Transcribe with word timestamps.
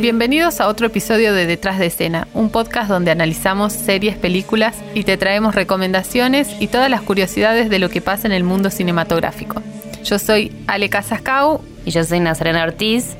Bienvenidos 0.00 0.60
a 0.60 0.68
otro 0.68 0.86
episodio 0.86 1.32
de 1.32 1.44
Detrás 1.44 1.80
de 1.80 1.86
Escena, 1.86 2.28
un 2.32 2.50
podcast 2.50 2.88
donde 2.88 3.10
analizamos 3.10 3.72
series, 3.72 4.16
películas 4.16 4.76
y 4.94 5.02
te 5.02 5.16
traemos 5.16 5.56
recomendaciones 5.56 6.48
y 6.60 6.68
todas 6.68 6.88
las 6.88 7.02
curiosidades 7.02 7.68
de 7.68 7.80
lo 7.80 7.90
que 7.90 8.00
pasa 8.00 8.28
en 8.28 8.32
el 8.32 8.44
mundo 8.44 8.70
cinematográfico. 8.70 9.60
Yo 10.04 10.20
soy 10.20 10.52
Ale 10.68 10.88
Casascau 10.88 11.62
y 11.84 11.90
yo 11.90 12.04
soy 12.04 12.20
Nazarena 12.20 12.62
Ortiz. 12.62 13.16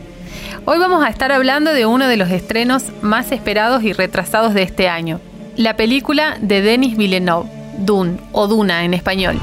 Hoy 0.66 0.78
vamos 0.78 1.04
a 1.04 1.08
estar 1.08 1.32
hablando 1.32 1.72
de 1.72 1.84
uno 1.84 2.06
de 2.06 2.16
los 2.16 2.30
estrenos 2.30 2.84
más 3.02 3.32
esperados 3.32 3.82
y 3.82 3.92
retrasados 3.92 4.54
de 4.54 4.62
este 4.62 4.88
año, 4.88 5.20
la 5.56 5.74
película 5.76 6.38
de 6.40 6.62
Denis 6.62 6.96
Villeneuve, 6.96 7.50
Dune 7.78 8.18
o 8.30 8.46
Duna 8.46 8.84
en 8.84 8.94
español. 8.94 9.40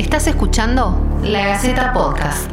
Estás 0.00 0.26
escuchando 0.28 1.20
La 1.22 1.46
Gaceta 1.48 1.92
Podcast. 1.92 2.50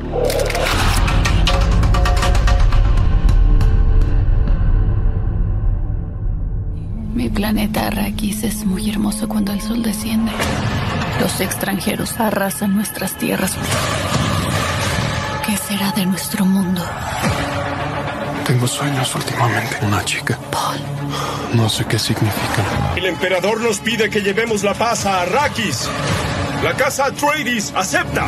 Mi 7.14 7.30
planeta 7.30 7.88
Arrakis 7.88 8.44
es 8.44 8.66
muy 8.66 8.90
hermoso 8.90 9.30
cuando 9.30 9.54
el 9.54 9.62
sol 9.62 9.82
desciende. 9.82 10.34
Los 11.22 11.40
extranjeros 11.40 12.20
arrasan 12.20 12.76
nuestras 12.76 13.14
tierras. 13.18 13.56
¿Qué 15.46 15.56
será 15.56 15.94
de 15.94 16.06
nuestro 16.06 16.44
mundo? 16.44 16.84
Tengo 18.46 18.68
sueños 18.68 19.16
últimamente. 19.16 19.78
Una 19.84 20.04
chica. 20.04 20.38
Paul. 20.52 20.80
No 21.54 21.70
sé 21.70 21.86
qué 21.86 21.98
significa. 21.98 22.94
El 22.98 23.06
emperador 23.06 23.62
nos 23.62 23.80
pide 23.80 24.10
que 24.10 24.22
llevemos 24.22 24.64
la 24.64 24.74
paz 24.74 25.06
a 25.06 25.22
Arrakis. 25.22 25.88
La 26.64 26.74
casa 26.74 27.06
Atreides 27.06 27.72
acepta. 27.76 28.26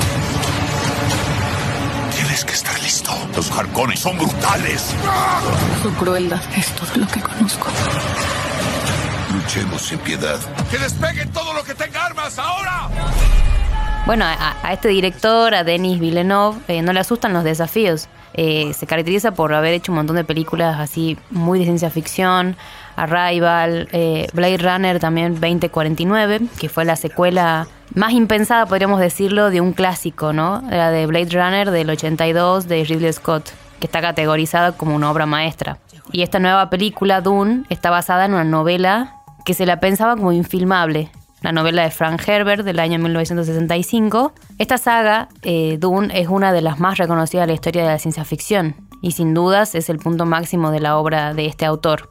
Tienes 2.16 2.46
que 2.46 2.54
estar 2.54 2.80
listo. 2.82 3.12
Los 3.36 3.52
Harkonnen 3.52 3.98
son 3.98 4.18
brutales. 4.18 4.94
Su 5.82 5.92
crueldad 5.96 6.42
es 6.56 6.68
todo 6.76 6.90
lo 6.96 7.08
que 7.08 7.22
conozco. 7.22 7.68
Luchemos 9.34 9.82
sin 9.82 9.98
piedad. 10.00 10.40
¡Que 10.70 10.78
despeguen 10.78 11.32
todo 11.32 11.54
lo 11.54 11.64
que 11.64 11.74
tenga 11.74 12.06
armas 12.06 12.38
ahora! 12.38 12.90
Bueno, 14.06 14.26
a, 14.26 14.74
este 14.74 14.90
director, 14.90 15.54
a 15.54 15.64
Denis 15.64 16.00
Villeneuve, 16.00 16.60
eh, 16.68 16.82
no 16.82 16.94
le 16.94 17.00
asustan 17.00 17.34
los 17.34 17.44
desafíos. 17.44 18.10
Eh, 18.34 18.74
se 18.74 18.86
caracteriza 18.86 19.32
por 19.32 19.54
haber 19.54 19.74
hecho 19.74 19.92
un 19.92 19.98
montón 19.98 20.16
de 20.16 20.24
películas 20.24 20.80
así 20.80 21.18
muy 21.32 21.60
de 21.60 21.66
ciencia 21.66 21.90
ficción, 21.90 22.58
Arrival, 23.04 23.88
eh, 23.92 24.28
Blade 24.34 24.58
Runner 24.58 25.00
también 25.00 25.34
2049, 25.34 26.42
que 26.60 26.70
fue 26.70 26.86
la 26.86 26.96
secuela 26.96 27.68
más 27.96 28.12
impensada, 28.12 28.66
podríamos 28.66 29.00
decirlo, 29.00 29.50
de 29.50 29.62
un 29.62 29.74
clásico, 29.74 30.34
¿no? 30.34 30.62
La 30.70 30.92
de 30.92 31.06
Blade 31.06 31.30
Runner 31.32 31.72
del 31.72 31.90
82 31.90 32.68
de 32.68 32.84
Ridley 32.84 33.14
Scott, 33.14 33.50
que 33.80 33.88
está 33.88 34.02
categorizada 34.02 34.74
como 34.74 34.96
una 34.96 35.10
obra 35.10 35.26
maestra. 35.26 35.78
Y 36.12 36.24
esta 36.24 36.40
nueva 36.40 36.70
película, 36.70 37.22
Dune, 37.22 37.64
está 37.70 37.90
basada 37.90 38.26
en 38.26 38.34
una 38.34 38.44
novela 38.44 39.16
que 39.46 39.54
se 39.54 39.66
la 39.66 39.80
pensaba 39.80 40.16
como 40.16 40.32
infilmable, 40.32 41.10
la 41.42 41.52
novela 41.52 41.84
de 41.84 41.92
Frank 41.92 42.22
Herbert 42.28 42.66
del 42.66 42.80
año 42.80 43.00
1965. 43.00 44.34
Esta 44.58 44.78
saga, 44.78 45.30
eh, 45.44 45.78
Dune, 45.80 46.20
es 46.20 46.28
una 46.28 46.52
de 46.52 46.62
las 46.62 46.80
más 46.80 46.98
reconocidas 46.98 47.44
de 47.44 47.48
la 47.48 47.54
historia 47.54 47.84
de 47.84 47.90
la 47.90 48.00
ciencia 48.00 48.26
ficción 48.26 48.76
y 49.02 49.12
sin 49.12 49.34
dudas 49.34 49.76
es 49.76 49.90
el 49.90 49.98
punto 49.98 50.26
máximo 50.26 50.72
de 50.72 50.80
la 50.80 50.98
obra 50.98 51.34
de 51.34 51.46
este 51.46 51.66
autor. 51.66 52.10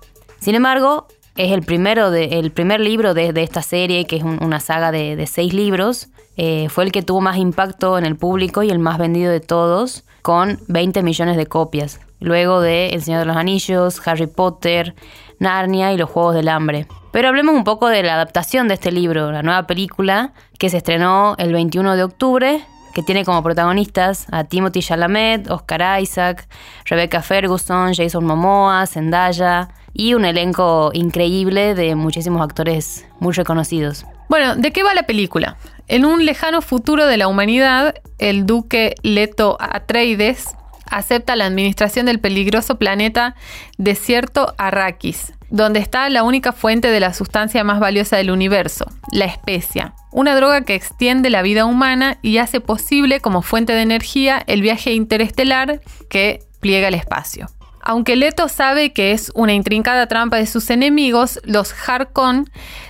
Sin 0.49 0.55
embargo, 0.55 1.09
es 1.37 1.53
el, 1.53 1.63
primero 1.63 2.11
de, 2.11 2.39
el 2.39 2.53
primer 2.53 2.81
libro 2.81 3.13
de, 3.13 3.35
esta 3.43 3.61
serie, 3.61 4.07
que 4.07 4.17
es 4.17 4.23
una 4.23 4.61
saga 4.61 4.91
de, 4.91 5.27
seis 5.27 5.53
libros. 5.53 6.09
Eh, 6.39 6.71
fue 6.71 6.85
el 6.85 6.91
que 6.91 7.03
tuvo 7.03 7.21
más 7.21 7.37
impacto 7.37 7.99
en 7.99 8.07
el 8.07 8.17
público 8.17 8.63
y 8.63 8.71
el 8.71 8.79
más 8.79 8.97
vendido 8.97 9.31
de 9.31 9.41
todos, 9.41 10.05
con 10.23 10.59
20 10.69 11.03
millones 11.03 11.37
de 11.37 11.45
copias. 11.45 12.01
Luego 12.19 12.63
de 12.63 12.89
El 12.95 13.03
Señor 13.03 13.21
de 13.21 13.27
los 13.27 13.37
Anillos, 13.37 14.01
Harry 14.09 14.27
Potter, 14.27 14.95
Narnia 15.39 15.93
y 15.93 15.99
los 15.99 16.09
Juegos 16.09 16.35
del 16.35 16.49
Hambre. 16.49 16.87
Pero 17.13 17.29
hablemos 17.29 17.55
un 17.55 17.65
poco 17.65 17.89
de 17.89 18.03
la 18.03 18.15
adaptación 18.15 18.69
de 18.69 18.75
este 18.75 18.91
libro, 18.91 19.31
la 19.31 19.43
nueva 19.43 19.67
película 19.67 20.33
que 20.59 20.71
se 20.71 20.79
estrenó 20.79 21.35
el 21.37 21.53
21 21.53 21.95
de 21.95 22.05
octubre, 22.05 22.65
que 22.95 23.03
tiene 23.03 23.27
como 23.27 23.43
protagonistas 23.43 24.27
a 24.33 24.45
Timothy 24.45 24.81
Chalamet, 24.81 25.51
Oscar 25.51 26.01
Isaac, 26.01 26.49
Rebecca 26.87 27.21
Ferguson, 27.21 27.93
Jason 27.93 28.25
Momoa, 28.25 28.87
Zendaya 28.87 29.69
y 29.99 30.15
un 30.15 30.25
elenco 30.25 30.91
increíble 30.95 31.75
de 31.75 31.97
muchísimos 31.97 32.41
actores 32.41 33.05
muy 33.19 33.35
reconocidos. 33.35 34.07
Bueno, 34.29 34.55
¿de 34.55 34.71
qué 34.71 34.85
va 34.85 34.95
la 34.95 35.03
película? 35.03 35.57
En 35.89 36.05
un 36.05 36.25
lejano 36.25 36.63
futuro 36.63 37.07
de 37.07 37.17
la 37.17 37.27
humanidad, 37.27 37.97
el 38.19 38.47
duque 38.47 38.95
Leto 39.03 39.57
Atreides 39.59 40.55
acepta 40.87 41.35
la 41.35 41.47
administración 41.47 42.07
del 42.07 42.21
peligroso 42.21 42.77
planeta 42.79 43.35
desierto 43.77 44.55
Arrakis, 44.57 45.33
donde 45.51 45.81
está 45.81 46.09
la 46.11 46.23
única 46.23 46.53
fuente 46.53 46.89
de 46.89 47.01
la 47.01 47.13
sustancia 47.13 47.65
más 47.65 47.81
valiosa 47.81 48.17
del 48.17 48.31
universo, 48.31 48.87
la 49.11 49.25
especia, 49.25 49.95
una 50.13 50.37
droga 50.37 50.61
que 50.61 50.77
extiende 50.77 51.29
la 51.29 51.43
vida 51.43 51.65
humana 51.65 52.19
y 52.23 52.39
hace 52.39 52.61
posible 52.61 53.19
como 53.21 53.43
fuente 53.43 53.73
de 53.73 53.83
energía 53.83 54.45
el 54.47 54.63
viaje 54.63 54.93
interestelar 54.93 55.81
que 56.09 56.39
pliega 56.61 56.87
el 56.87 56.95
espacio. 56.95 57.49
Aunque 57.89 58.17
Leto 58.17 58.51
sabe 58.51 58.93
que 58.93 59.13
es 59.13 59.33
una 59.35 59.55
intrincada 59.55 60.07
trampa 60.09 60.37
de 60.37 60.45
sus 60.45 60.69
enemigos, 60.69 61.41
los 61.45 61.73
Harkon 61.73 62.45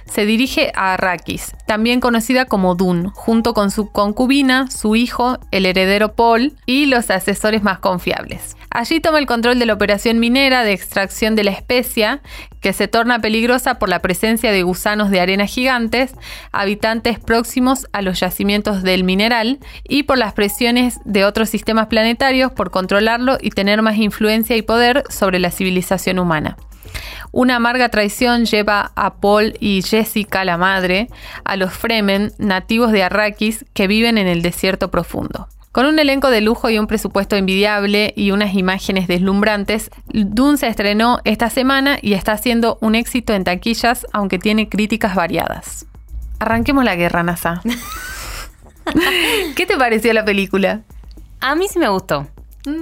se 0.06 0.26
dirige 0.26 0.72
a 0.74 0.94
Arrakis, 0.94 1.54
también 1.68 2.00
conocida 2.00 2.46
como 2.46 2.74
Dun, 2.74 3.10
junto 3.10 3.54
con 3.54 3.70
su 3.70 3.92
concubina, 3.92 4.68
su 4.72 4.96
hijo, 4.96 5.38
el 5.52 5.66
heredero 5.66 6.14
Paul 6.16 6.56
y 6.66 6.86
los 6.86 7.10
asesores 7.10 7.62
más 7.62 7.78
confiables. 7.78 8.56
Allí 8.70 9.00
toma 9.00 9.18
el 9.18 9.26
control 9.26 9.58
de 9.58 9.66
la 9.66 9.72
operación 9.74 10.18
minera 10.18 10.62
de 10.62 10.72
extracción 10.72 11.36
de 11.36 11.44
la 11.44 11.52
especia, 11.52 12.20
que 12.60 12.72
se 12.72 12.88
torna 12.88 13.20
peligrosa 13.20 13.78
por 13.78 13.88
la 13.88 14.00
presencia 14.00 14.50
de 14.52 14.62
gusanos 14.62 15.10
de 15.10 15.20
arena 15.20 15.46
gigantes, 15.46 16.12
habitantes 16.52 17.18
próximos 17.18 17.86
a 17.92 18.02
los 18.02 18.20
yacimientos 18.20 18.82
del 18.82 19.04
mineral, 19.04 19.58
y 19.88 20.02
por 20.02 20.18
las 20.18 20.32
presiones 20.32 20.98
de 21.04 21.24
otros 21.24 21.48
sistemas 21.48 21.86
planetarios 21.86 22.52
por 22.52 22.70
controlarlo 22.70 23.38
y 23.40 23.50
tener 23.50 23.80
más 23.80 23.96
influencia 23.96 24.56
y 24.56 24.62
poder 24.62 24.87
sobre 25.08 25.38
la 25.38 25.50
civilización 25.50 26.18
humana. 26.18 26.56
Una 27.32 27.56
amarga 27.56 27.90
traición 27.90 28.46
lleva 28.46 28.92
a 28.96 29.16
Paul 29.16 29.54
y 29.60 29.82
Jessica, 29.82 30.44
la 30.44 30.56
madre, 30.56 31.08
a 31.44 31.56
los 31.56 31.72
Fremen, 31.72 32.32
nativos 32.38 32.92
de 32.92 33.02
Arrakis, 33.02 33.66
que 33.74 33.86
viven 33.86 34.18
en 34.18 34.26
el 34.26 34.42
desierto 34.42 34.90
profundo. 34.90 35.48
Con 35.70 35.84
un 35.84 35.98
elenco 35.98 36.30
de 36.30 36.40
lujo 36.40 36.70
y 36.70 36.78
un 36.78 36.86
presupuesto 36.86 37.36
envidiable 37.36 38.14
y 38.16 38.30
unas 38.30 38.54
imágenes 38.54 39.06
deslumbrantes, 39.06 39.90
Dune 40.06 40.56
se 40.56 40.66
estrenó 40.66 41.20
esta 41.24 41.50
semana 41.50 41.98
y 42.00 42.14
está 42.14 42.36
siendo 42.38 42.78
un 42.80 42.94
éxito 42.94 43.34
en 43.34 43.44
taquillas, 43.44 44.06
aunque 44.12 44.38
tiene 44.38 44.68
críticas 44.68 45.14
variadas. 45.14 45.86
Arranquemos 46.40 46.84
la 46.84 46.96
guerra, 46.96 47.22
NASA. 47.22 47.62
¿Qué 49.56 49.66
te 49.66 49.76
pareció 49.76 50.12
la 50.14 50.24
película? 50.24 50.80
A 51.40 51.54
mí 51.54 51.68
sí 51.68 51.78
me 51.78 51.88
gustó. 51.88 52.26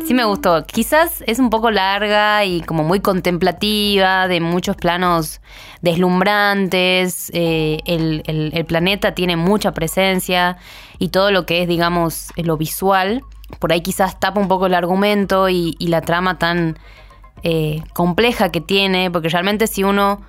Sí 0.07 0.15
me 0.15 0.25
gustó. 0.25 0.65
Quizás 0.67 1.23
es 1.27 1.39
un 1.39 1.51
poco 1.51 1.71
larga 1.71 2.45
y 2.45 2.61
como 2.63 2.83
muy 2.83 3.01
contemplativa, 3.01 4.29
de 4.29 4.41
muchos 4.41 4.77
planos 4.77 5.41
deslumbrantes. 5.83 7.31
Eh, 7.35 7.79
el, 7.87 8.65
planeta 8.67 9.15
tiene 9.15 9.37
mucha 9.37 9.73
presencia 9.73 10.57
y 10.99 11.09
todo 11.09 11.31
lo 11.31 11.47
que 11.47 11.63
es, 11.63 11.69
digamos, 11.69 12.33
lo 12.37 12.57
visual, 12.57 13.23
por 13.61 13.73
ahí 13.73 13.81
quizás 13.81 14.19
tapa 14.19 14.41
un 14.41 14.49
poco 14.49 14.67
el 14.67 14.75
argumento 14.75 15.49
y, 15.49 15.77
la 15.81 16.01
trama 16.01 16.39
tan 16.39 16.79
eh, 17.43 17.83
compleja 17.93 18.51
que 18.51 18.61
tiene, 18.61 19.11
porque 19.11 19.29
realmente 19.29 19.67
si 19.67 19.85
uno 19.85 20.23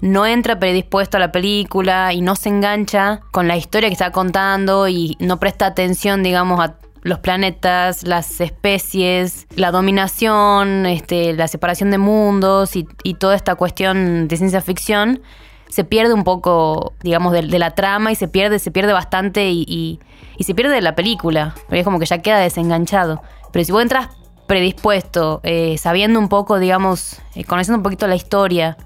no 0.00 0.26
entra 0.26 0.58
predispuesto 0.58 1.18
a 1.18 1.20
la 1.20 1.30
película 1.30 2.12
y 2.12 2.20
no 2.20 2.36
se 2.36 2.48
engancha 2.48 3.20
con 3.30 3.48
la 3.48 3.56
historia 3.56 3.88
que 3.88 3.94
está 3.94 4.10
contando 4.10 4.88
y 4.88 5.16
no 5.20 5.38
presta 5.38 5.66
atención, 5.66 6.22
digamos, 6.22 6.60
a 6.60 6.74
los 7.04 7.18
planetas, 7.18 8.02
las 8.06 8.40
especies, 8.40 9.46
la 9.54 9.70
dominación, 9.70 10.86
este, 10.86 11.34
la 11.34 11.48
separación 11.48 11.90
de 11.90 11.98
mundos 11.98 12.76
y, 12.76 12.84
toda 13.14 13.36
esta 13.36 13.54
cuestión 13.54 14.26
de 14.26 14.36
ciencia 14.38 14.62
ficción, 14.62 15.20
se 15.68 15.84
pierde 15.84 16.14
un 16.14 16.24
poco, 16.24 16.94
digamos, 17.02 17.32
de, 17.32 17.42
la 17.42 17.72
trama 17.72 18.10
y 18.10 18.14
se 18.14 18.26
pierde, 18.26 18.58
se 18.58 18.70
pierde 18.70 18.94
bastante 18.94 19.50
y, 19.50 20.00
se 20.40 20.54
pierde 20.54 20.72
de 20.72 20.80
la 20.80 20.94
película, 20.94 21.54
porque 21.66 21.80
es 21.80 21.84
como 21.84 21.98
que 21.98 22.06
ya 22.06 22.18
queda 22.18 22.38
desenganchado. 22.38 23.22
Pero 23.52 23.64
si 23.66 23.70
vos 23.70 23.82
entras 23.82 24.08
predispuesto, 24.46 25.40
eh, 25.42 25.76
sabiendo 25.76 26.18
un 26.18 26.30
poco, 26.30 26.58
digamos, 26.58 27.20
eh, 27.34 27.44
conociendo 27.44 27.76
un 27.76 27.82
poquito 27.82 28.06
la 28.06 28.14
historia 28.14 28.78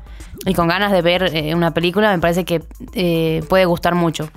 y 0.44 0.54
con 0.54 0.66
ganas 0.66 0.90
de 0.90 1.02
ver 1.02 1.34
eh, 1.34 1.54
una 1.54 1.72
película, 1.72 2.10
me 2.10 2.18
parece 2.18 2.44
que 2.44 2.62
puede 3.48 3.64
gustar 3.64 3.94
mucho. 3.94 4.28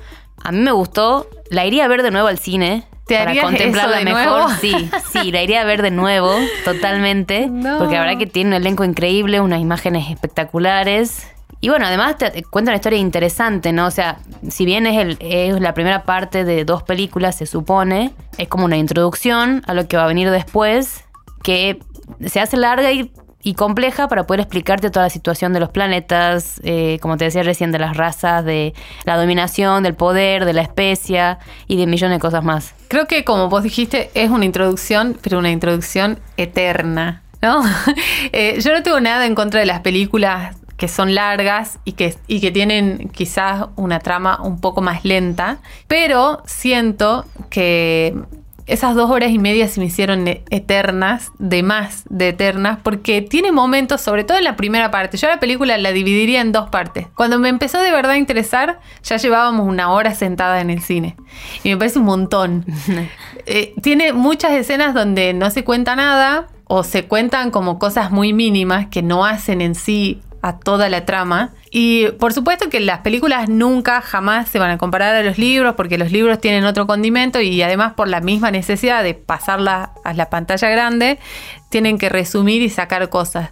A 0.44 0.51
mí 0.51 0.60
me 0.60 0.72
gustó, 0.72 1.27
la 1.50 1.66
iría 1.66 1.86
a 1.86 1.88
ver 1.88 2.04
de 2.04 2.12
nuevo 2.12 2.27
al 2.27 2.38
cine, 2.38 2.88
para 3.07 3.42
contemplarla 3.42 4.01
mejor. 4.01 4.51
Sí, 4.59 4.89
sí, 5.12 5.31
la 5.31 5.44
iría 5.44 5.62
a 5.62 5.65
ver 5.65 5.81
de 5.81 5.92
nuevo, 5.92 6.36
totalmente. 6.65 7.50
Porque 7.77 7.95
la 7.95 8.01
verdad 8.01 8.18
que 8.18 8.27
tiene 8.27 8.50
un 8.50 8.53
elenco 8.56 8.83
increíble, 8.83 9.42
unas 9.42 9.59
imágenes 9.59 10.09
espectaculares. 10.09 11.27
Y 11.59 11.69
bueno, 11.69 11.86
además 11.86 12.18
te, 12.18 12.31
te 12.31 12.44
cuenta 12.44 12.71
una 12.71 12.77
historia 12.77 12.98
interesante, 12.98 13.71
¿no? 13.71 13.86
O 13.86 13.92
sea, 13.92 14.18
si 14.50 14.65
bien 14.65 14.88
es, 14.88 14.98
el, 14.98 15.18
es 15.19 15.59
la 15.59 15.74
primera 15.75 16.03
parte 16.03 16.44
de 16.44 16.65
dos 16.65 16.81
películas, 16.81 17.36
se 17.36 17.45
supone, 17.45 18.13
es 18.39 18.48
como 18.48 18.65
una 18.65 18.77
introducción 18.77 19.62
a 19.68 19.75
lo 19.75 19.88
que 19.88 19.95
va 19.95 20.06
a 20.06 20.07
venir 20.07 20.31
después, 20.31 21.03
que 21.44 21.80
se 22.25 22.39
hace 22.39 22.57
larga 22.57 22.92
y, 22.92 23.12
y 23.44 23.54
compleja 23.54 24.08
para 24.08 24.26
poder 24.26 24.42
explicarte 24.42 24.90
toda 24.90 25.06
la 25.06 25.10
situación 25.10 25.54
de 25.54 25.60
los 25.60 25.70
planetas, 25.70 26.62
eh, 26.64 27.00
como 27.02 27.18
te 27.18 27.26
decía 27.26 27.44
recién, 27.44 27.72
de 27.72 27.80
las 27.80 27.98
razas, 27.98 28.46
de 28.46 28.74
la 29.06 29.18
dominación, 29.18 29.84
del 29.84 29.96
poder, 29.96 30.46
de 30.46 30.54
la 30.54 30.62
especia 30.62 31.40
y 31.68 31.78
de 31.78 31.88
millones 31.88 32.18
de 32.18 32.22
cosas 32.22 32.44
más. 32.44 32.74
Creo 32.88 33.08
que 33.08 33.24
como 33.24 33.50
vos 33.50 33.64
dijiste, 33.64 34.12
es 34.14 34.30
una 34.30 34.46
introducción, 34.46 35.18
pero 35.22 35.40
una 35.40 35.52
introducción 35.52 36.20
eterna, 36.38 37.24
¿no? 37.42 37.64
Eh, 38.34 38.60
yo 38.62 38.72
no 38.72 38.84
tengo 38.84 39.00
nada 39.00 39.26
en 39.26 39.36
contra 39.36 39.60
de 39.60 39.66
las 39.66 39.82
películas 39.82 40.56
que 40.78 40.88
son 40.88 41.14
largas 41.14 41.80
y 41.86 41.92
que, 41.94 42.16
y 42.28 42.40
que 42.40 42.52
tienen 42.52 43.10
quizás 43.10 43.68
una 43.76 44.00
trama 44.00 44.42
un 44.42 44.60
poco 44.60 44.82
más 44.82 45.06
lenta, 45.06 45.60
pero 45.88 46.42
siento 46.46 47.26
que 47.50 48.16
esas 48.68 48.96
dos 48.96 49.10
horas 49.10 49.31
y 49.31 49.40
media 49.40 49.68
se 49.68 49.80
me 49.80 49.88
hicieron 49.88 50.28
e- 50.28 50.44
eternas, 50.50 51.31
de 51.40 51.63
más 51.63 52.04
de 52.10 52.30
eternas, 52.30 52.80
porque 52.84 53.22
tiene 53.22 53.52
momentos, 53.52 54.02
sobre 54.02 54.24
todo 54.24 54.38
en 54.38 54.44
la 54.44 54.56
primera 54.56 54.92
parte. 54.92 55.18
Yo 55.18 55.28
la 55.28 55.40
película 55.40 55.78
la 55.78 55.92
dividiría 55.92 56.42
en 56.42 56.52
dos 56.52 56.69
partes. 56.69 57.08
Cuando 57.16 57.40
me 57.40 57.50
empezó 57.50 57.80
de 57.80 57.92
verdad 57.92 58.12
a 58.12 58.18
interesar, 58.18 58.80
ya 59.04 59.18
llevábamos 59.18 59.68
una 59.68 59.92
hora 59.92 60.16
sentada 60.16 60.62
en 60.62 60.69
el 60.69 60.81
cine. 60.81 61.16
Y 61.63 61.69
me 61.69 61.78
parece 61.78 62.00
un 62.00 62.06
montón. 62.06 62.66
Eh, 63.48 63.74
tiene 63.81 64.13
muchas 64.13 64.52
escenas 64.52 64.94
donde 64.94 65.34
no 65.34 65.50
se 65.50 65.63
cuenta 65.63 65.96
nada 65.96 66.48
o 66.66 66.84
se 66.84 67.06
cuentan 67.06 67.50
como 67.50 67.80
cosas 67.80 68.12
muy 68.12 68.34
mínimas 68.34 68.86
que 68.88 69.02
no 69.02 69.25
hacen 69.25 69.62
en 69.62 69.74
sí 69.74 70.22
a 70.44 70.60
toda 70.60 70.90
la 70.90 71.06
trama. 71.06 71.52
Y 71.74 72.08
por 72.20 72.34
supuesto 72.34 72.70
que 72.70 72.82
las 72.82 73.00
películas 73.00 73.48
nunca, 73.48 74.02
jamás 74.02 74.50
se 74.50 74.60
van 74.60 74.72
a 74.72 74.78
comparar 74.78 75.16
a 75.16 75.24
los 75.24 75.38
libros, 75.38 75.76
porque 75.76 75.98
los 75.98 76.12
libros 76.12 76.42
tienen 76.42 76.66
otro 76.66 76.86
condimento 76.86 77.40
y 77.40 77.62
además 77.62 77.94
por 77.94 78.10
la 78.10 78.20
misma 78.20 78.52
necesidad 78.52 79.04
de 79.04 79.14
pasarla 79.14 79.94
a 80.04 80.14
la 80.14 80.30
pantalla 80.30 80.70
grande, 80.70 81.18
tienen 81.70 81.98
que 81.98 82.10
resumir 82.10 82.62
y 82.62 82.70
sacar 82.70 83.08
cosas. 83.10 83.52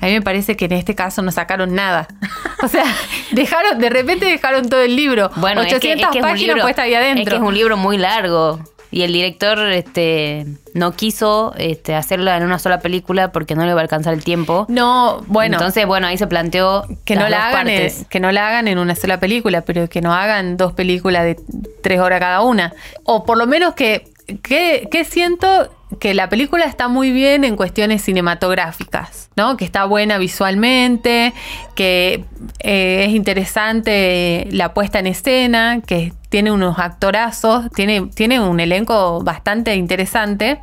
A 0.00 0.06
mí 0.06 0.12
me 0.12 0.22
parece 0.22 0.56
que 0.56 0.64
en 0.64 0.72
este 0.72 0.94
caso 0.94 1.20
no 1.20 1.30
sacaron 1.30 1.74
nada. 1.74 2.08
O 2.60 2.66
sea, 2.66 2.86
dejaron, 3.30 3.78
de 3.78 3.88
repente 3.88 4.26
dejaron 4.26 4.68
todo 4.68 4.82
el 4.82 4.96
libro. 4.96 5.30
Bueno, 5.36 5.60
800 5.60 5.78
es 5.78 5.80
que, 5.80 5.92
es 5.92 6.10
que 6.10 6.18
es 6.18 6.24
un 6.24 6.30
páginas 6.30 6.60
puestas 6.60 6.84
ahí 6.86 6.92
es 6.92 6.98
adentro. 6.98 7.30
que 7.30 7.36
es 7.36 7.40
un 7.40 7.54
libro 7.54 7.76
muy 7.76 7.96
largo. 7.96 8.58
Y 8.90 9.02
el 9.02 9.12
director 9.12 9.58
este, 9.70 10.46
no 10.74 10.92
quiso 10.92 11.54
este, 11.58 11.94
hacerlo 11.94 12.30
en 12.32 12.42
una 12.42 12.58
sola 12.58 12.80
película 12.80 13.32
porque 13.32 13.54
no 13.54 13.66
le 13.66 13.74
va 13.74 13.80
a 13.80 13.82
alcanzar 13.82 14.14
el 14.14 14.24
tiempo. 14.24 14.64
No, 14.68 15.22
bueno. 15.26 15.56
Entonces, 15.56 15.86
bueno, 15.86 16.06
ahí 16.06 16.16
se 16.16 16.26
planteó 16.26 16.86
que 17.04 17.16
no 17.16 17.28
la 17.28 17.48
hagan 17.48 17.68
en, 17.68 17.92
que 18.06 18.20
no 18.20 18.32
la 18.32 18.48
hagan 18.48 18.66
en 18.66 18.78
una 18.78 18.94
sola 18.94 19.20
película, 19.20 19.62
pero 19.62 19.88
que 19.88 20.00
no 20.00 20.14
hagan 20.14 20.56
dos 20.56 20.72
películas 20.72 21.24
de 21.24 21.36
tres 21.82 22.00
horas 22.00 22.20
cada 22.20 22.40
una. 22.40 22.72
O 23.04 23.24
por 23.24 23.36
lo 23.36 23.46
menos 23.46 23.74
que, 23.74 24.10
que, 24.42 24.88
que 24.90 25.04
siento 25.04 25.68
que 26.00 26.14
la 26.14 26.28
película 26.28 26.64
está 26.66 26.88
muy 26.88 27.12
bien 27.12 27.44
en 27.44 27.56
cuestiones 27.56 28.02
cinematográficas, 28.02 29.30
¿no? 29.36 29.56
Que 29.56 29.64
está 29.64 29.84
buena 29.84 30.18
visualmente, 30.18 31.32
que 31.74 32.24
eh, 32.60 33.06
es 33.06 33.14
interesante 33.14 34.46
la 34.50 34.74
puesta 34.74 34.98
en 34.98 35.06
escena, 35.06 35.80
que 35.86 36.12
tiene 36.28 36.52
unos 36.52 36.78
actorazos, 36.78 37.70
tiene, 37.74 38.08
tiene 38.14 38.40
un 38.40 38.60
elenco 38.60 39.22
bastante 39.22 39.74
interesante 39.76 40.60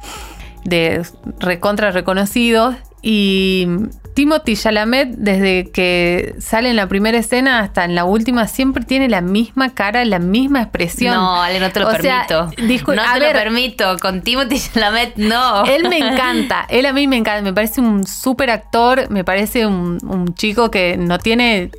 de 0.64 1.04
recontra 1.40 1.92
reconocidos 1.92 2.76
y 3.08 3.68
Timothy 4.16 4.56
Chalamet 4.56 5.10
desde 5.10 5.70
que 5.72 6.34
sale 6.40 6.72
en 6.72 6.76
la 6.76 6.88
primera 6.88 7.20
escena 7.20 7.60
hasta 7.60 7.86
en 7.86 7.94
la 7.94 8.04
última 8.06 8.48
siempre 8.48 8.84
tiene 8.84 9.08
la 9.10 9.22
misma 9.22 9.76
cara, 9.76 10.04
la 10.06 10.18
misma 10.18 10.64
expresión. 10.64 11.14
No, 11.14 11.44
Ale, 11.44 11.60
no 11.60 11.70
te 11.72 11.82
lo 11.82 11.88
O 11.90 11.96
sea, 11.98 12.26
permito. 12.28 12.64
discul- 12.68 12.96
no 12.96 13.04
a 13.04 13.14
te 13.14 13.20
ver, 13.20 13.36
lo 13.36 13.40
permito. 13.44 13.98
Con 14.00 14.22
Timothy 14.22 14.60
Chalamet, 14.60 15.18
no. 15.18 15.66
Él 15.66 15.88
me 15.88 16.00
encanta, 16.00 16.66
él 16.70 16.88
a 16.88 16.94
mí 16.94 17.06
me 17.08 17.18
encanta, 17.18 17.44
me 17.44 17.54
parece 17.54 17.80
un 17.80 18.08
súper 18.08 18.50
actor, 18.50 19.08
me 19.12 19.24
parece 19.24 19.68
un, 19.68 20.00
un 20.04 20.34
chico 20.34 20.72
que 20.72 20.98
no 20.98 21.20
tiene 21.20 21.70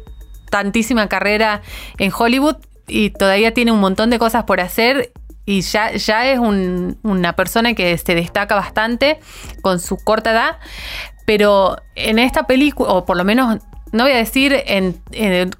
tantísima 0.50 1.08
carrera 1.08 1.62
en 1.98 2.12
Hollywood 2.16 2.56
y 2.86 3.10
todavía 3.10 3.52
tiene 3.52 3.72
un 3.72 3.80
montón 3.80 4.10
de 4.10 4.18
cosas 4.20 4.44
por 4.44 4.60
hacer 4.60 5.10
y 5.44 5.62
ya, 5.62 5.92
ya 5.92 6.26
es 6.30 6.38
un- 6.38 6.98
una 7.02 7.34
persona 7.34 7.74
que 7.74 7.96
se 7.98 8.14
destaca 8.14 8.54
bastante 8.54 9.18
con 9.62 9.80
su 9.80 9.96
corta 9.96 10.32
edad, 10.32 10.56
pero 11.26 11.76
en 11.94 12.18
esta 12.18 12.44
película, 12.44 12.90
o 12.90 13.04
por 13.04 13.18
lo 13.18 13.24
menos 13.24 13.58
no 13.92 14.04
voy 14.04 14.12
a 14.12 14.16
decir 14.16 14.54
en, 14.66 15.00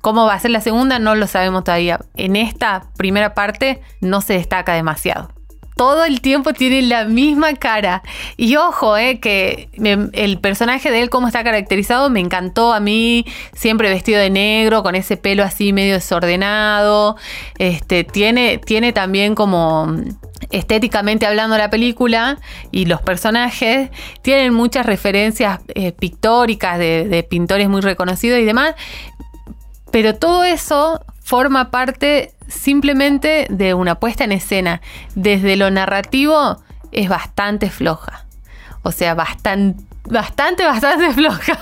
cómo 0.01 0.27
va 0.27 0.35
a 0.35 0.41
ser 0.41 0.51
la 0.51 0.61
segunda, 0.61 0.99
no 0.99 1.15
lo 1.15 1.27
sabemos 1.27 1.65
todavía. 1.65 2.01
En 2.17 2.37
esta 2.37 2.85
primera 2.97 3.35
parte 3.35 3.81
no 4.01 4.21
se 4.21 4.35
destaca 4.35 4.75
demasiado 4.75 5.37
todo 5.77 6.07
el 6.07 6.23
tiempo 6.23 6.55
tiene 6.55 6.81
la 6.81 7.05
misma 7.05 7.55
cara. 7.55 8.03
Y 8.39 8.57
ojo, 8.57 8.97
eh, 8.97 9.21
que 9.21 9.69
el 9.75 10.39
personaje 10.41 10.91
de 10.91 11.03
él, 11.03 11.11
cómo 11.11 11.27
está 11.27 11.45
caracterizado, 11.45 12.09
me 12.09 12.19
encantó 12.19 12.73
a 12.73 12.81
mí, 12.81 13.27
siempre 13.53 13.91
vestido 13.91 14.19
de 14.19 14.31
negro, 14.31 14.83
con 14.83 14.95
ese 14.95 15.19
pelo 15.19 15.45
así 15.45 15.75
medio 15.75 15.93
desordenado. 15.93 17.17
Este, 17.59 18.05
tiene, 18.05 18.57
tiene 18.57 18.95
también 18.95 19.35
como 19.35 19.95
estéticamente 20.51 21.27
hablando 21.27 21.57
la 21.59 21.71
película 21.71 22.39
y 22.71 22.87
los 22.87 23.01
personajes 23.03 23.91
tienen 24.23 24.53
muchas 24.55 24.87
referencias 24.87 25.61
eh, 25.75 25.93
pictóricas 25.93 26.79
de, 26.79 27.09
de 27.09 27.23
pintores 27.23 27.69
muy 27.69 27.81
reconocidos 27.81 28.39
y 28.39 28.45
demás. 28.45 28.75
Pero 29.91 30.15
todo 30.15 30.45
eso 30.45 31.01
forma 31.23 31.71
parte 31.71 32.35
simplemente 32.49 33.47
de 33.51 33.75
una 33.75 33.97
puesta 33.97 34.25
en 34.25 34.33
escena. 34.33 34.81
Desde 35.15 35.57
lo 35.57 35.71
narrativo 35.71 36.63
es 36.93 37.09
bastante 37.09 37.71
floja. 37.71 38.27
O 38.83 38.93
sea, 38.93 39.15
bastante, 39.15 39.83
bastante, 40.09 40.65
bastante 40.65 41.13
floja. 41.15 41.59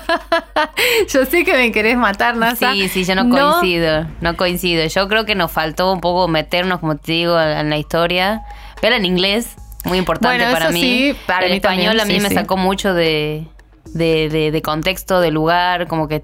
yo 1.09 1.25
sé 1.25 1.43
que 1.43 1.53
me 1.53 1.71
querés 1.71 1.97
matar, 1.97 2.37
Nasa. 2.37 2.73
Sí, 2.73 2.87
sí, 2.89 3.03
yo 3.03 3.15
no 3.15 3.29
coincido, 3.29 4.05
no 4.21 4.37
coincido. 4.37 4.85
Yo 4.85 5.07
creo 5.07 5.25
que 5.25 5.35
nos 5.35 5.51
faltó 5.51 5.91
un 5.91 6.01
poco 6.01 6.27
meternos, 6.27 6.79
como 6.79 6.97
te 6.97 7.13
digo, 7.13 7.39
en 7.39 7.69
la 7.69 7.77
historia. 7.77 8.43
Pero 8.85 8.97
en 8.97 9.05
inglés, 9.05 9.55
muy 9.83 9.97
importante 9.97 10.37
Bueno, 10.37 10.51
para 10.53 10.65
eso 10.65 10.73
mí. 10.73 10.79
sí, 10.81 11.15
para 11.25 11.45
el 11.47 11.53
mí 11.53 11.57
español 11.57 11.97
también, 11.97 12.01
a 12.01 12.05
mí 12.05 12.13
sí, 12.15 12.19
me 12.21 12.29
sí. 12.29 12.35
sacó 12.35 12.55
mucho 12.55 12.93
de, 12.93 13.47
de, 13.95 14.29
de- 14.29 14.51
de 14.51 14.61
contexto, 14.61 15.21
de 15.21 15.31
lugar, 15.31 15.87
como 15.87 16.07
que 16.07 16.23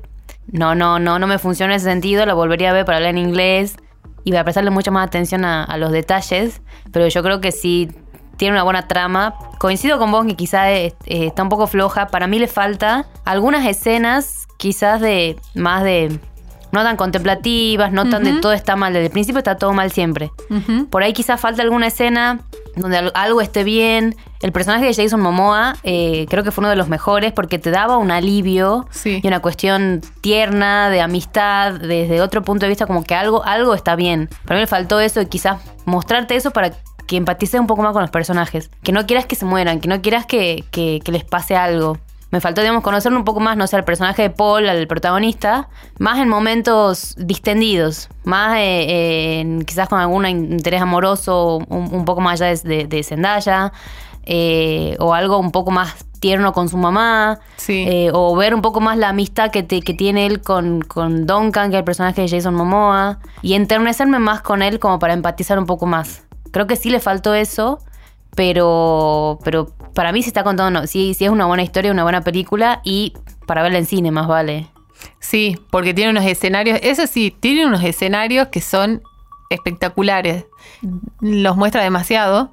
no, 0.52 0.76
no, 0.76 1.00
no, 1.00 1.18
no 1.18 1.26
me 1.26 1.40
funciona 1.40 1.74
en 1.74 1.78
ese 1.78 1.86
sentido. 1.90 2.24
Lo 2.28 2.36
volvería 2.36 2.70
a 2.70 2.74
ver 2.74 2.86
para 2.86 2.98
hablar 2.98 3.10
en 3.10 3.18
inglés 3.18 3.78
y 4.24 4.30
para 4.32 4.44
prestarle 4.44 4.70
mucha 4.70 4.92
más 4.92 5.08
atención 5.08 5.44
a, 5.44 5.64
a 5.64 5.78
los 5.78 5.92
detalles. 5.92 6.62
Pero 6.92 7.08
yo 7.08 7.24
creo 7.24 7.42
que 7.42 7.52
sí 7.52 7.90
tiene 8.38 8.54
una 8.54 8.64
buena 8.64 8.88
trama. 8.88 9.34
Coincido 9.58 9.98
con 9.98 10.12
vos 10.12 10.28
que 10.28 10.36
quizás 10.36 10.68
eh, 10.68 10.94
está 11.06 11.42
un 11.42 11.50
poco 11.50 11.66
floja. 11.66 12.08
Para 12.10 12.28
mí 12.28 12.38
le 12.38 12.48
falta 12.48 13.08
algunas 13.26 13.66
escenas, 13.66 14.48
quizás 14.58 15.02
de 15.02 15.36
más 15.56 15.84
de 15.84 16.20
no 16.72 16.84
tan 16.84 16.96
contemplativas, 16.98 17.92
no 17.92 18.10
tan 18.10 18.24
de 18.24 18.34
todo 18.40 18.54
está 18.54 18.76
mal. 18.76 18.94
Desde 18.94 19.08
el 19.08 19.12
principio 19.12 19.40
está 19.40 19.58
todo 19.58 19.74
mal 19.74 19.92
siempre. 19.92 20.32
Por 20.90 21.04
ahí 21.04 21.14
quizás 21.14 21.40
falta 21.40 21.62
alguna 21.62 21.88
escena 21.88 22.40
donde 22.76 22.98
al- 22.98 23.12
algo 23.16 23.42
esté 23.42 23.64
bien. 23.64 24.16
El 24.42 24.52
personaje 24.52 24.86
de 24.86 24.94
Jason 24.94 25.20
Momoa 25.22 25.76
eh, 25.84 26.26
creo 26.30 26.44
que 26.44 26.52
fue 26.52 26.62
uno 26.62 26.70
de 26.70 26.76
los 26.76 26.88
mejores 26.88 27.32
porque 27.34 27.60
te 27.60 27.70
daba 27.70 27.98
un 27.98 28.10
alivio 28.12 28.88
Sí. 28.92 29.20
y 29.22 29.28
una 29.28 29.40
cuestión 29.42 30.02
tierna, 30.22 30.90
de 30.90 31.02
amistad, 31.02 31.74
desde 31.74 32.22
otro 32.22 32.42
punto 32.42 32.66
de 32.66 32.70
vista, 32.70 32.88
como 32.88 33.04
que 33.04 33.14
algo, 33.16 33.44
algo 33.44 33.74
está 33.74 33.96
bien. 33.96 34.30
Para 34.46 34.56
mí 34.58 34.62
me 34.64 34.68
faltó 34.68 35.00
eso 35.00 35.22
y 35.22 35.26
quizás 35.26 35.62
mostrarte 35.86 36.36
eso 36.36 36.52
para 36.52 36.72
que 37.08 37.18
empatices 37.18 37.60
un 37.60 37.68
poco 37.68 37.82
más 37.82 37.92
con 37.92 38.02
los 38.02 38.12
personajes. 38.12 38.72
Que 38.84 38.94
no 38.94 39.06
quieras 39.06 39.26
que 39.26 39.36
se 39.36 39.44
mueran, 39.46 39.82
que 39.82 39.90
no 39.90 40.02
quieras 40.02 40.26
que, 40.26 40.64
que- 40.72 41.02
que 41.04 41.12
les 41.12 41.26
pase 41.26 41.56
algo. 41.58 41.98
Me 42.32 42.40
faltó, 42.40 42.62
digamos, 42.62 42.82
conocerlo 42.82 43.18
un 43.18 43.26
poco 43.26 43.42
más, 43.42 43.58
no 43.58 43.68
sé, 43.68 43.76
al 43.76 43.84
personaje 43.84 44.22
de 44.22 44.30
Paul, 44.30 44.68
al 44.70 44.88
protagonista, 44.88 45.68
más 46.00 46.18
en 46.20 46.30
momentos 46.30 47.14
distendidos, 47.18 48.10
más 48.24 48.56
eh, 48.58 49.42
eh, 49.42 49.60
quizás 49.66 49.90
con 49.90 50.00
algún 50.00 50.26
interés 50.26 50.82
amoroso, 50.82 51.58
un, 51.68 51.94
un 51.94 52.06
poco 52.06 52.22
más 52.22 52.40
allá 52.42 52.56
de, 52.56 52.70
de- 52.78 52.88
de 52.88 53.04
Zendaya, 53.04 53.74
eh, 54.24 54.96
o 55.00 55.14
algo 55.14 55.38
un 55.40 55.52
poco 55.52 55.72
más 55.72 56.06
tierno 56.22 56.54
con 56.54 56.70
su 56.70 56.78
mamá, 56.78 57.40
Sí. 57.58 58.08
o 58.14 58.36
ver 58.36 58.54
un 58.56 58.62
poco 58.62 58.80
más 58.80 58.98
la 58.98 59.10
amistad 59.10 59.50
que, 59.52 59.64
te- 59.64 59.82
que 59.82 59.94
tiene 59.94 60.26
él 60.28 60.40
con, 60.42 60.82
con 60.82 61.26
Duncan, 61.26 61.70
que 61.72 61.76
es 61.78 61.80
el 61.80 61.84
personaje 61.84 62.22
de 62.22 62.30
Jason 62.30 62.54
Momoa, 62.56 63.20
y 63.42 63.56
enternecerme 63.56 64.20
más 64.20 64.42
con 64.42 64.62
él 64.62 64.80
como 64.80 65.00
para 65.00 65.14
empatizar 65.14 65.58
un 65.60 65.66
poco 65.66 65.86
más. 65.86 66.24
Creo 66.52 66.66
que 66.68 66.76
sí 66.78 66.92
le 66.92 67.00
faltó 67.00 67.34
eso, 67.34 67.80
pero, 68.36 69.40
pero 69.44 69.68
para 69.94 70.12
mí 70.12 70.24
se 70.24 70.30
está 70.30 70.44
contando, 70.44 70.88
sí, 70.88 71.14
sí 71.14 71.26
es 71.26 71.32
una 71.32 71.46
buena 71.46 71.64
historia, 71.64 71.92
una 71.92 72.04
buena 72.04 72.22
película, 72.22 72.82
y 72.84 73.14
para 73.46 73.64
verla 73.64 73.80
en 73.80 73.86
cine 73.86 74.12
más 74.12 74.28
vale. 74.28 74.68
Sí, 75.20 75.58
porque 75.70 75.94
tiene 75.94 76.12
unos 76.12 76.26
escenarios, 76.26 76.80
eso 76.84 77.08
sí, 77.08 77.36
tiene 77.40 77.66
unos 77.66 77.84
escenarios 77.84 78.48
que 78.50 78.62
son 78.62 79.02
espectaculares. 79.54 80.46
Los 81.22 81.56
muestra 81.58 81.84
demasiado 81.84 82.52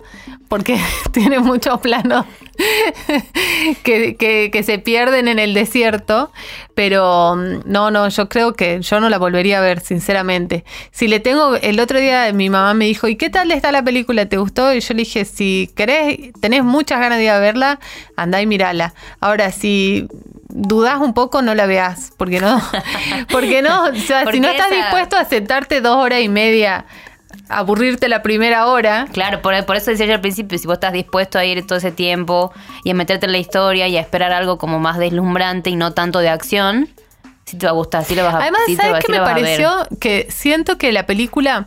porque 0.48 0.78
tiene 1.12 1.38
muchos 1.40 1.80
planos 1.80 2.26
que, 3.82 4.16
que- 4.52 4.62
se 4.62 4.78
pierden 4.78 5.28
en 5.28 5.38
el 5.38 5.54
desierto. 5.54 6.30
Pero 6.74 7.34
mm, 7.36 7.60
no, 7.70 7.90
no, 7.90 8.08
yo 8.08 8.28
creo 8.28 8.54
que 8.54 8.80
yo 8.80 9.00
no 9.00 9.08
la 9.08 9.18
volvería 9.18 9.58
a 9.58 9.60
ver, 9.62 9.80
sinceramente. 9.80 10.64
Si 10.90 11.08
le 11.08 11.20
tengo, 11.20 11.56
el 11.56 11.80
otro 11.80 11.98
día 12.00 12.32
mi 12.32 12.50
mamá 12.50 12.74
me 12.74 12.84
dijo, 12.86 13.08
¿y 13.08 13.16
qué 13.16 13.30
tal 13.30 13.50
está 13.50 13.72
la 13.72 13.82
película? 13.82 14.26
¿Te 14.26 14.36
gustó? 14.36 14.72
Y 14.74 14.80
yo 14.80 14.94
le 14.94 15.00
dije, 15.00 15.24
si 15.24 15.70
querés, 15.74 16.32
tenés 16.40 16.64
muchas 16.64 17.00
ganas 17.00 17.18
de 17.18 17.24
ir 17.24 17.30
a 17.30 17.38
verla, 17.40 17.80
andá 18.16 18.40
y 18.42 18.46
mirala. 18.46 18.94
Ahora, 19.20 19.50
si 19.52 20.08
dudás 20.48 20.98
un 21.00 21.14
poco, 21.14 21.42
no 21.42 21.54
la 21.54 21.66
veas, 21.66 22.12
porque 22.16 22.40
no, 22.40 22.60
porque 23.30 23.62
no, 23.62 23.84
o 23.84 23.94
sea, 23.94 24.30
si 24.30 24.40
no 24.40 24.48
estás 24.48 24.66
esa- 24.68 24.76
dispuesto 24.76 25.16
a 25.16 25.24
sentarte 25.24 25.80
dos 25.80 25.96
horas 25.96 26.20
y 26.20 26.28
media, 26.28 26.86
a 27.48 27.58
aburrirte 27.58 28.08
la 28.08 28.22
primera 28.22 28.66
hora, 28.66 29.06
Claro, 29.12 29.40
por, 29.42 29.64
por 29.64 29.76
eso 29.76 29.90
decía 29.90 30.06
yo 30.06 30.14
al 30.14 30.20
principio, 30.20 30.58
si 30.58 30.66
vos 30.66 30.74
estás 30.74 30.92
dispuesto 30.92 31.38
a 31.38 31.44
ir 31.44 31.66
todo 31.66 31.78
ese 31.78 31.92
tiempo 31.92 32.52
y 32.84 32.90
a 32.90 32.94
meterte 32.94 33.26
en 33.26 33.32
la 33.32 33.38
historia 33.38 33.88
y 33.88 33.96
a 33.96 34.00
esperar 34.00 34.32
algo 34.32 34.58
como 34.58 34.78
más 34.78 34.98
deslumbrante 34.98 35.70
y 35.70 35.76
no 35.76 35.92
tanto 35.92 36.18
de 36.18 36.28
acción, 36.28 36.88
sí 37.44 37.56
te 37.56 37.66
va 37.66 37.70
a 37.70 37.74
gustar, 37.74 38.04
sí 38.04 38.14
lo 38.14 38.24
vas 38.24 38.34
a 38.34 38.38
Además, 38.38 38.60
sí 38.66 38.76
¿sabes 38.76 39.04
qué 39.04 39.12
me 39.12 39.20
pareció? 39.20 39.70
Que 40.00 40.26
siento 40.30 40.76
que 40.78 40.92
la 40.92 41.06
película, 41.06 41.66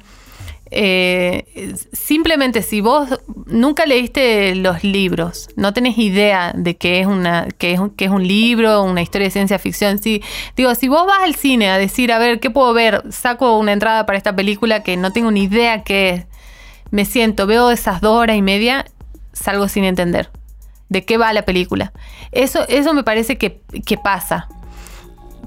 eh, 0.71 1.75
simplemente 1.91 2.61
si 2.61 2.81
vos 2.81 3.09
nunca 3.45 3.85
leíste 3.85 4.55
los 4.55 4.83
libros, 4.83 5.49
no 5.55 5.73
tenés 5.73 5.97
idea 5.97 6.53
de 6.55 6.77
qué 6.77 7.01
es, 7.01 7.07
una, 7.07 7.47
qué 7.57 7.73
es, 7.73 7.79
un- 7.79 7.89
qué 7.89 8.05
es 8.05 8.11
un 8.11 8.25
libro, 8.27 8.81
una 8.83 9.01
historia 9.01 9.27
de 9.27 9.31
ciencia 9.31 9.59
ficción, 9.59 10.01
sí, 10.01 10.23
digo, 10.55 10.73
si 10.75 10.87
vos 10.87 11.05
vas 11.05 11.23
al 11.23 11.35
cine 11.35 11.69
a 11.69 11.77
decir, 11.77 12.11
a 12.11 12.19
ver, 12.19 12.39
¿qué 12.39 12.49
puedo 12.49 12.73
ver? 12.73 13.03
Saco 13.11 13.57
una 13.57 13.73
entrada 13.73 14.05
para 14.05 14.17
esta 14.17 14.35
película 14.35 14.81
que 14.83 14.95
no 14.97 15.11
tengo 15.11 15.29
ni 15.31 15.43
idea 15.43 15.83
qué 15.83 16.09
es, 16.09 16.25
me 16.89 17.05
siento, 17.05 17.47
veo 17.47 17.69
esas 17.71 18.01
dos 18.01 18.13
horas 18.17 18.37
y 18.37 18.41
media, 18.41 18.85
salgo 19.33 19.67
sin 19.67 19.83
entender 19.83 20.29
de 20.89 21.05
qué 21.05 21.17
va 21.17 21.31
la 21.31 21.43
película. 21.43 21.93
Eso, 22.31 22.65
eso 22.67 22.93
me 22.93 23.03
parece 23.03 23.37
que, 23.37 23.61
que 23.85 23.97
pasa 23.97 24.47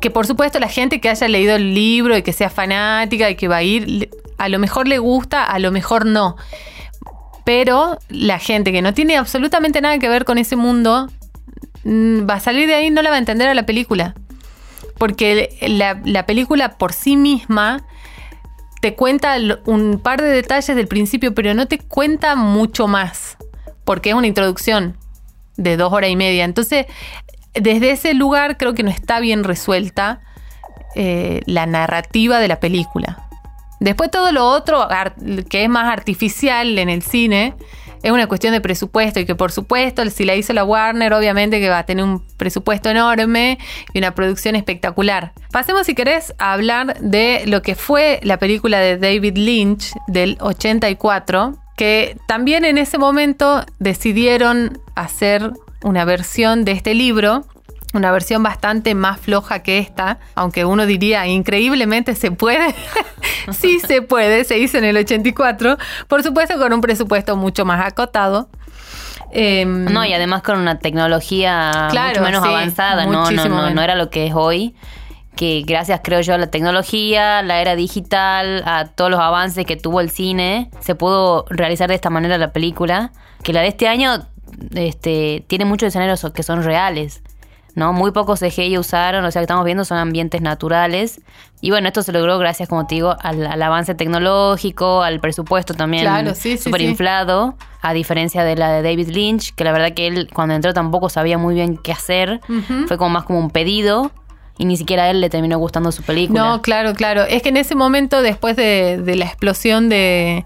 que 0.00 0.10
por 0.10 0.26
supuesto 0.26 0.58
la 0.58 0.68
gente 0.68 1.00
que 1.00 1.08
haya 1.08 1.28
leído 1.28 1.54
el 1.56 1.74
libro 1.74 2.16
y 2.16 2.22
que 2.22 2.32
sea 2.34 2.50
fanática 2.50 3.30
y 3.30 3.36
que 3.36 3.48
va 3.48 3.56
a 3.56 3.62
ir, 3.62 4.10
a 4.38 4.48
lo 4.48 4.58
mejor 4.58 4.88
le 4.88 4.98
gusta, 4.98 5.44
a 5.44 5.58
lo 5.58 5.70
mejor 5.70 6.06
no. 6.06 6.36
Pero 7.44 7.98
la 8.08 8.38
gente 8.38 8.72
que 8.72 8.82
no 8.82 8.94
tiene 8.94 9.16
absolutamente 9.16 9.80
nada 9.80 9.98
que 9.98 10.08
ver 10.08 10.24
con 10.24 10.38
ese 10.38 10.56
mundo, 10.56 11.08
mm, 11.84 12.28
va 12.28 12.34
a 12.34 12.40
salir 12.40 12.66
de 12.66 12.74
ahí 12.74 12.86
y 12.86 12.90
no 12.90 13.02
la 13.02 13.10
va 13.10 13.16
a 13.16 13.18
entender 13.18 13.48
a 13.48 13.54
la 13.54 13.66
película. 13.66 14.14
Porque 14.98 15.56
la, 15.68 16.00
la 16.04 16.26
película 16.26 16.78
por 16.78 16.92
sí 16.92 17.16
misma 17.16 17.84
te 18.80 18.94
cuenta 18.94 19.36
un 19.66 20.00
par 20.02 20.20
de 20.20 20.28
detalles 20.28 20.76
del 20.76 20.88
principio, 20.88 21.34
pero 21.34 21.54
no 21.54 21.66
te 21.66 21.78
cuenta 21.78 22.36
mucho 22.36 22.86
más. 22.86 23.36
Porque 23.84 24.10
es 24.10 24.14
una 24.14 24.26
introducción 24.26 24.96
de 25.56 25.76
dos 25.76 25.92
horas 25.92 26.10
y 26.10 26.16
media. 26.16 26.44
Entonces, 26.44 26.86
desde 27.54 27.90
ese 27.90 28.14
lugar 28.14 28.56
creo 28.56 28.74
que 28.74 28.82
no 28.82 28.90
está 28.90 29.20
bien 29.20 29.44
resuelta 29.44 30.20
eh, 30.94 31.40
la 31.46 31.66
narrativa 31.66 32.38
de 32.38 32.48
la 32.48 32.60
película. 32.60 33.28
Después 33.84 34.10
todo 34.10 34.32
lo 34.32 34.46
otro, 34.46 34.88
que 35.50 35.64
es 35.64 35.68
más 35.68 35.92
artificial 35.92 36.78
en 36.78 36.88
el 36.88 37.02
cine, 37.02 37.54
es 38.02 38.10
una 38.10 38.26
cuestión 38.26 38.54
de 38.54 38.62
presupuesto 38.62 39.20
y 39.20 39.26
que 39.26 39.34
por 39.34 39.52
supuesto, 39.52 40.08
si 40.08 40.24
la 40.24 40.34
hizo 40.34 40.54
la 40.54 40.64
Warner, 40.64 41.12
obviamente 41.12 41.60
que 41.60 41.68
va 41.68 41.80
a 41.80 41.84
tener 41.84 42.02
un 42.02 42.22
presupuesto 42.38 42.88
enorme 42.88 43.58
y 43.92 43.98
una 43.98 44.14
producción 44.14 44.56
espectacular. 44.56 45.32
Pasemos, 45.52 45.84
si 45.84 45.94
querés, 45.94 46.34
a 46.38 46.54
hablar 46.54 46.98
de 47.00 47.42
lo 47.44 47.60
que 47.60 47.74
fue 47.74 48.20
la 48.22 48.38
película 48.38 48.80
de 48.80 48.96
David 48.96 49.36
Lynch 49.36 49.92
del 50.06 50.38
84, 50.40 51.58
que 51.76 52.16
también 52.26 52.64
en 52.64 52.78
ese 52.78 52.96
momento 52.96 53.66
decidieron 53.80 54.80
hacer 54.94 55.52
una 55.82 56.06
versión 56.06 56.64
de 56.64 56.72
este 56.72 56.94
libro 56.94 57.44
una 57.94 58.10
versión 58.12 58.42
bastante 58.42 58.94
más 58.94 59.20
floja 59.20 59.62
que 59.62 59.78
esta, 59.78 60.18
aunque 60.34 60.64
uno 60.64 60.86
diría 60.86 61.26
increíblemente 61.26 62.14
se 62.14 62.30
puede. 62.30 62.74
sí 63.52 63.80
se 63.80 64.02
puede, 64.02 64.44
se 64.44 64.58
hizo 64.58 64.78
en 64.78 64.84
el 64.84 64.96
84, 64.96 65.78
por 66.08 66.22
supuesto 66.22 66.58
con 66.58 66.72
un 66.72 66.80
presupuesto 66.80 67.36
mucho 67.36 67.64
más 67.64 67.84
acotado. 67.86 68.48
Em, 69.30 69.84
No, 69.86 70.04
y 70.04 70.12
además 70.12 70.42
con 70.42 70.58
una 70.58 70.78
tecnología 70.78 71.88
Claro, 71.90 72.20
mucho 72.20 72.22
menos 72.22 72.42
sí, 72.42 72.48
avanzada, 72.48 73.06
no, 73.06 73.30
no, 73.30 73.48
no, 73.48 73.70
no 73.70 73.82
era 73.82 73.94
lo 73.96 74.10
que 74.10 74.26
es 74.26 74.34
hoy. 74.34 74.74
Que 75.34 75.64
gracias, 75.66 76.00
creo 76.04 76.20
yo, 76.20 76.34
a 76.34 76.38
la 76.38 76.46
tecnología, 76.46 77.42
la 77.42 77.60
era 77.60 77.74
digital, 77.74 78.62
a 78.66 78.84
todos 78.84 79.10
los 79.10 79.18
avances 79.18 79.66
que 79.66 79.74
tuvo 79.74 80.00
el 80.00 80.10
cine, 80.10 80.70
se 80.78 80.94
pudo 80.94 81.44
realizar 81.50 81.88
de 81.88 81.96
esta 81.96 82.08
manera 82.08 82.38
la 82.38 82.52
película. 82.52 83.10
Que 83.42 83.52
la 83.52 83.62
de 83.62 83.68
este 83.68 83.88
año 83.88 84.28
este, 84.74 85.44
tiene 85.48 85.64
muchos 85.64 85.88
escenarios 85.88 86.24
que 86.32 86.42
son 86.44 86.62
reales. 86.62 87.22
¿No? 87.74 87.92
Muy 87.92 88.12
pocos 88.12 88.40
CGI 88.40 88.78
usaron, 88.78 89.24
o 89.24 89.30
sea, 89.30 89.40
que 89.40 89.44
estamos 89.44 89.64
viendo 89.64 89.84
son 89.84 89.98
ambientes 89.98 90.40
naturales. 90.40 91.20
Y 91.60 91.70
bueno, 91.70 91.88
esto 91.88 92.02
se 92.02 92.12
logró 92.12 92.38
gracias, 92.38 92.68
como 92.68 92.86
te 92.86 92.96
digo, 92.96 93.16
al, 93.20 93.46
al 93.46 93.62
avance 93.62 93.94
tecnológico, 93.94 95.02
al 95.02 95.20
presupuesto 95.20 95.74
también 95.74 96.02
Claro, 96.04 96.34
sí, 96.34 96.56
sí. 96.56 96.70
inflado, 96.80 97.56
a 97.80 97.92
diferencia 97.92 98.44
de 98.44 98.56
la 98.56 98.70
de 98.72 98.82
David 98.82 99.08
Lynch, 99.08 99.54
que 99.54 99.64
la 99.64 99.72
verdad 99.72 99.92
que 99.92 100.06
él 100.06 100.28
cuando 100.32 100.54
entró 100.54 100.74
tampoco 100.74 101.08
sabía 101.08 101.38
muy 101.38 101.54
bien 101.54 101.76
qué 101.76 101.92
hacer. 101.92 102.40
Fue 102.86 102.98
como 102.98 103.10
más 103.10 103.24
como 103.24 103.38
un 103.38 103.50
pedido. 103.50 104.10
Y 104.56 104.66
ni 104.66 104.76
siquiera 104.76 105.04
a 105.04 105.10
él 105.10 105.20
le 105.20 105.30
terminó 105.30 105.58
gustando 105.58 105.90
su 105.90 106.04
película. 106.04 106.40
No, 106.40 106.62
claro, 106.62 106.94
claro. 106.94 107.22
Es 107.22 107.42
que 107.42 107.48
en 107.48 107.56
ese 107.56 107.74
momento, 107.74 108.22
después 108.22 108.54
de, 108.54 109.00
de 109.02 109.16
la 109.16 109.24
explosión 109.24 109.88
de, 109.88 110.44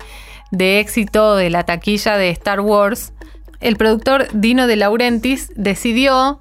de 0.51 0.81
éxito 0.81 1.37
de 1.37 1.51
la 1.51 1.65
taquilla 1.65 2.17
de 2.17 2.31
Star 2.31 2.61
Wars, 2.61 3.13
el 3.61 3.77
productor 3.77 4.29
Dino 4.33 4.67
de 4.67 4.77
Laurentiis 4.77 5.51
decidió 5.57 6.41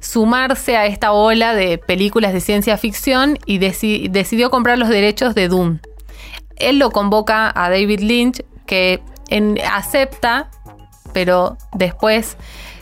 sumarse 0.00 0.76
a 0.76 0.86
esta 0.86 1.12
ola 1.12 1.54
de 1.54 1.78
películas 1.78 2.32
de 2.32 2.40
ciencia 2.40 2.76
ficción 2.78 3.38
y 3.46 3.58
deci- 3.58 4.10
decidió 4.10 4.50
comprar 4.50 4.78
los 4.78 4.88
derechos 4.88 5.34
de 5.34 5.48
Doom. 5.48 5.78
Él 6.56 6.78
lo 6.78 6.90
convoca 6.90 7.52
a 7.54 7.70
David 7.70 8.00
Lynch, 8.00 8.42
que 8.66 9.02
acepta, 9.70 10.50
pero 11.12 11.56
después, 11.74 12.36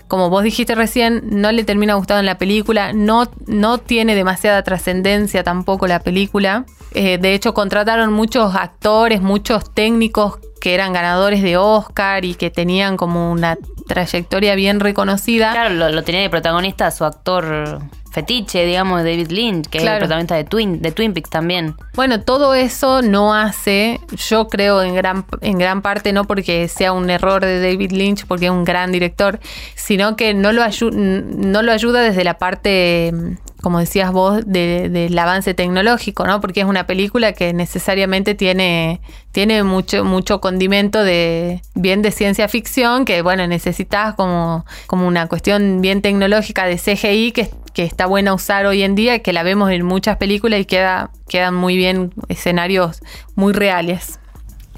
como 0.09 0.31
vos 0.31 0.45
dijiste 0.45 0.75
recién, 0.75 1.23
no 1.25 1.51
le 1.53 1.65
termina 1.65 1.95
gustando 1.95 2.23
la 2.23 2.39
película, 2.39 2.93
no, 2.93 3.29
no 3.47 3.79
tiene 3.79 4.15
demasiada 4.15 4.63
trascendencia 4.63 5.43
tampoco 5.43 5.87
la 5.87 6.01
película. 6.01 6.67
Eh, 6.95 7.19
de 7.19 7.35
hecho, 7.35 7.55
contrataron 7.55 8.13
muchos 8.13 8.55
actores, 8.55 9.21
muchos 9.21 9.73
técnicos 9.75 10.39
que 10.61 10.75
eran 10.75 10.93
ganadores 10.93 11.43
de 11.43 11.57
Oscar 11.57 12.25
y 12.25 12.35
que 12.35 12.51
tenían 12.51 12.97
como 12.97 13.33
una 13.33 13.59
trayectoria 13.87 14.55
bien 14.55 14.81
reconocida. 14.81 15.53
Claro, 15.53 15.75
lo, 15.75 15.89
lo 15.91 16.03
tenía 16.05 16.23
de 16.23 16.31
protagonista 16.31 16.91
su 16.91 17.05
actor 17.05 17.81
fetiche, 18.11 18.65
digamos, 18.65 19.03
David 19.03 19.29
Lynch, 19.33 19.67
que 19.69 19.79
es 19.79 19.85
el 19.85 19.99
protagonista 19.99 20.37
de 20.37 20.45
Twin, 20.45 20.81
de 20.81 20.93
Twin 20.93 21.13
Peaks 21.15 21.31
también. 21.31 21.75
Bueno, 21.95 22.21
todo 22.21 22.55
eso 22.55 23.03
no 23.03 23.35
hace, 23.35 23.99
yo 24.29 24.47
creo 24.49 24.83
en 24.83 24.95
gran, 24.95 25.25
en 25.41 25.59
gran 25.59 25.83
parte 25.83 26.13
no 26.13 26.23
porque 26.25 26.69
sea 26.69 26.93
un 26.93 27.11
error 27.11 27.45
de 27.45 27.61
David 27.61 27.91
Lynch, 27.91 28.25
porque 28.27 28.45
es 28.47 28.51
un 28.53 28.63
gran 28.65 28.93
director, 28.93 29.41
sino 29.75 30.15
que 30.15 30.33
no 30.33 30.53
lo, 30.53 30.63
ayu- 30.63 30.93
no 30.93 31.63
lo 31.63 31.73
ayuda 31.73 32.03
desde 32.03 32.23
la 32.23 32.35
parte, 32.39 33.11
mm, 33.13 33.33
como 33.65 33.79
decías 33.81 34.13
vos, 34.13 34.43
de- 34.47 34.89
del 34.91 35.19
avance 35.19 35.55
tecnológico, 35.55 36.27
¿no? 36.27 36.41
Porque 36.41 36.61
es 36.61 36.67
una 36.67 36.87
película 36.87 37.33
que 37.33 37.53
necesariamente 37.55 38.35
tiene, 38.37 39.01
tiene 39.33 39.65
mucho, 39.65 40.05
mucho 40.05 40.41
condimento 40.41 41.03
de 41.03 41.63
bien 41.75 42.03
de 42.03 42.13
ciencia 42.13 42.47
ficción, 42.47 43.05
que 43.07 43.23
bueno, 43.23 43.47
necesitas 43.49 44.15
como, 44.15 44.65
como 44.87 45.09
una 45.09 45.27
cuestión 45.27 45.81
bien 45.81 46.03
tecnológica 46.03 46.67
de 46.67 46.77
CGI 46.79 47.33
que, 47.33 47.51
que 47.73 47.85
está 47.85 48.07
buena 48.07 48.35
usar 48.35 48.67
hoy 48.67 48.83
en 48.83 48.95
día, 48.95 49.19
que 49.21 49.33
la 49.33 49.43
vemos 49.43 49.71
en 49.73 49.83
muchas 49.85 50.19
películas 50.19 50.61
y 50.61 50.67
queda, 50.67 51.11
quedan 51.29 51.55
muy 51.55 51.77
bien 51.77 52.13
escenarios 52.29 53.01
muy 53.35 53.53
reales. 53.55 54.21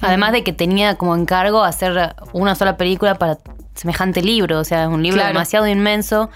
Además 0.01 0.33
de 0.33 0.45
que 0.45 0.53
tenía 0.53 0.95
como 0.95 1.17
encargo 1.17 1.65
hacer 1.65 2.15
una 2.33 2.55
sola 2.55 2.77
película 2.77 3.17
para 3.17 3.39
semejante 3.75 4.23
libro, 4.23 4.61
o 4.61 4.65
sea, 4.65 4.85
es 4.85 4.89
un 4.89 5.03
libro 5.03 5.17
Claro. 5.19 5.33
demasiado 5.35 5.67
inmenso, 5.67 6.31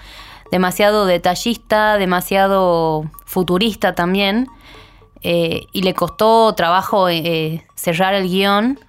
demasiado 0.51 1.05
detallista, 1.05 1.97
demasiado 1.97 3.05
futurista 3.25 3.95
también, 3.95 4.47
eh, 5.21 5.67
y 5.71 5.83
le 5.83 5.93
costó 5.93 6.53
trabajo 6.53 7.07
eh, 7.09 7.65
cerrar 7.75 8.13
el 8.13 8.27
guion 8.27 8.79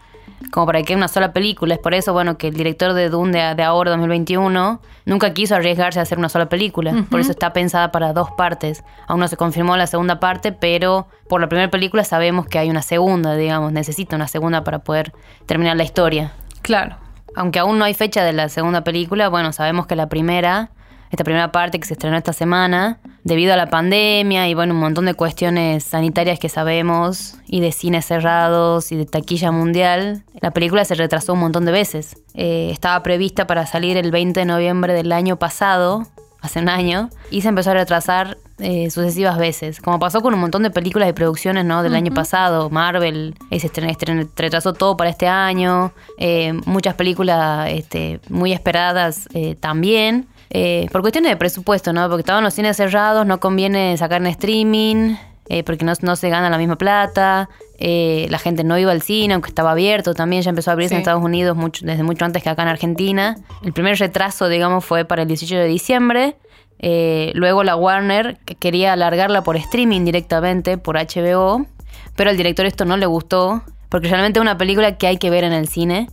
como 0.51 0.67
para 0.67 0.83
que 0.83 0.97
una 0.97 1.09
sola 1.09 1.33
película. 1.33 1.75
Es 1.75 1.81
por 1.81 1.95
eso, 1.95 2.13
bueno, 2.13 2.37
que 2.37 2.49
el 2.49 2.55
director 2.55 2.95
de 2.95 3.09
Dune 3.09 3.39
de, 3.39 3.55
de 3.55 3.63
ahora, 3.63 3.91
2021, 3.93 4.81
nunca 5.05 5.33
quiso 5.35 5.55
arriesgarse 5.55 6.01
a 6.01 6.03
hacer 6.03 6.19
una 6.19 6.29
sola 6.29 6.49
película. 6.49 7.05
Por 7.11 7.21
eso 7.21 7.31
está 7.31 7.53
pensada 7.53 7.93
para 7.93 8.13
dos 8.13 8.31
partes. 8.33 8.83
Aún 9.07 9.21
no 9.21 9.29
se 9.29 9.37
confirmó 9.37 9.77
la 9.77 9.87
segunda 9.87 10.21
parte, 10.21 10.53
pero 10.53 11.07
por 11.29 11.41
la 11.41 11.49
primera 11.49 11.71
película 11.71 12.03
sabemos 12.05 12.47
que 12.47 12.59
hay 12.59 12.71
una 12.71 12.83
segunda, 12.83 13.37
digamos. 13.37 13.73
Necesita 13.73 14.17
una 14.17 14.29
segunda 14.29 14.65
para 14.65 14.81
poder 14.81 15.13
terminar 15.47 15.77
la 15.77 15.85
historia. 15.85 16.33
Claro. 16.63 16.97
Aunque 17.35 17.59
aún 17.59 17.79
no 17.79 17.85
hay 17.85 17.95
fecha 17.95 18.25
de 18.25 18.33
la 18.33 18.49
segunda 18.49 18.83
película, 18.85 19.29
bueno, 19.29 19.53
sabemos 19.53 19.87
que 19.87 19.97
la 19.97 20.09
primera 20.09 20.71
esta 21.13 21.25
primera 21.25 21.53
parte 21.53 21.79
que 21.79 21.87
se 21.87 21.93
estrenó 21.93 22.17
esta 22.17 22.33
semana, 22.33 22.99
debido 23.23 23.53
a 23.53 23.57
la 23.57 23.69
pandemia 23.71 24.49
y 24.49 24.55
bueno, 24.55 24.75
un 24.75 24.81
montón 24.81 25.05
de 25.07 25.15
cuestiones 25.15 25.85
sanitarias 25.85 26.39
que 26.41 26.49
sabemos 26.49 27.37
y 27.47 27.61
de 27.61 27.71
cines 27.71 28.07
cerrados 28.07 28.91
y 28.93 28.97
de 28.97 29.05
taquilla 29.07 29.53
mundial, 29.53 30.25
la 30.41 30.51
película 30.51 30.85
se 30.85 30.95
retrasó 30.97 31.35
un 31.35 31.41
montón 31.41 31.65
de 31.67 31.73
veces. 31.73 32.17
Eh, 32.35 32.71
estaba 32.73 33.03
prevista 33.03 33.47
para 33.47 33.67
salir 33.67 33.97
el 33.97 34.11
20 34.11 34.41
de 34.41 34.47
noviembre 34.47 34.95
del 34.95 35.13
año 35.13 35.37
pasado, 35.37 36.07
hace 36.41 36.59
un 36.59 36.69
año, 36.69 37.11
y 37.31 37.43
se 37.43 37.49
empezó 37.49 37.71
a 37.71 37.75
retrasar 37.75 38.39
eh, 38.59 38.91
sucesivas 38.91 39.39
veces, 39.39 39.81
como 39.81 39.99
pasó 39.99 40.23
con 40.23 40.35
un 40.35 40.41
montón 40.41 40.63
de 40.63 40.71
películas 40.71 41.09
y 41.09 41.13
producciones 41.13 41.65
¿no? 41.65 41.83
del 41.83 41.95
año 41.95 42.13
pasado. 42.15 42.71
Marvel 42.71 43.35
eh, 43.51 43.61
se 43.61 43.71
estren- 43.71 43.91
estren- 43.97 44.29
retrasó 44.37 44.73
todo 44.73 44.97
para 44.97 45.11
este 45.11 45.29
año, 45.29 45.93
eh, 46.19 46.53
muchas 46.65 46.95
películas 46.95 47.69
este, 47.71 48.19
muy 48.29 48.53
esperadas 48.53 49.29
también. 49.61 50.27
Eh, 50.55 50.87
por 50.93 51.01
cuestiones 51.01 51.31
de 51.33 51.37
presupuesto, 51.37 51.93
¿no? 51.93 52.09
Porque 52.09 52.21
estaban 52.21 52.45
los 52.45 52.55
cines 52.55 52.77
cerrados, 52.77 53.27
no 53.27 53.41
conviene 53.41 53.97
sacar 53.97 54.21
en 54.21 54.27
streaming, 54.29 55.15
eh, 55.49 55.63
porque 55.65 55.85
no, 55.85 55.93
no 56.03 56.15
se 56.17 56.29
gana 56.29 56.51
la 56.51 56.59
misma 56.59 56.77
plata. 56.77 57.49
eh, 57.85 58.29
la 58.31 58.39
gente 58.39 58.63
no 58.63 58.79
iba 58.79 58.93
al 58.93 59.03
cine, 59.03 59.35
aunque 59.35 59.49
estaba 59.49 59.73
abierto 59.73 60.15
también, 60.15 60.43
ya 60.43 60.51
empezó 60.51 60.71
a 60.71 60.75
abrirse 60.75 60.91
Sí. 60.91 60.95
en 60.95 61.01
Estados 61.01 61.25
Unidos 61.25 61.57
mucho, 61.57 61.85
desde 61.85 62.05
mucho 62.05 62.25
antes 62.25 62.41
que 62.43 62.49
acá 62.49 62.63
en 62.63 62.69
Argentina. 62.69 63.37
El 63.65 63.73
primer 63.73 63.99
retraso, 63.99 64.49
digamos, 64.49 64.85
fue 64.85 65.05
para 65.05 65.23
el 65.23 65.29
18 65.29 65.57
de 65.57 65.67
diciembre. 65.67 66.37
Eh, 66.79 67.33
luego 67.35 67.65
la 67.65 67.75
Warner 67.75 68.37
que 68.45 68.55
quería 68.55 68.93
alargarla 68.93 69.43
por 69.43 69.57
streaming 69.57 70.05
directamente, 70.05 70.79
por 70.79 70.97
HBO, 70.97 71.67
pero 72.15 72.31
al 72.31 72.37
director 72.37 72.67
esto 72.67 72.85
no 72.85 72.97
le 72.97 73.07
gustó, 73.07 73.63
porque 73.89 74.07
realmente 74.09 74.39
es 74.39 74.43
una 74.43 74.59
película 74.59 74.97
que 74.97 75.07
hay 75.09 75.17
que 75.17 75.31
ver 75.31 75.43
en 75.43 75.53
el 75.53 75.67
cine. 75.67 76.09